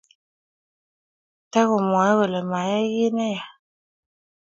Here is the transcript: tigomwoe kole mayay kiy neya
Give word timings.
tigomwoe 1.51 2.11
kole 2.17 2.39
mayay 2.51 2.85
kiy 2.93 3.11
neya 3.17 3.43